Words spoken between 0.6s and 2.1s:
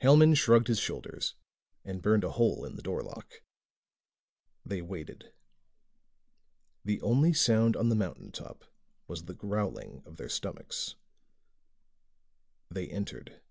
his shoulders and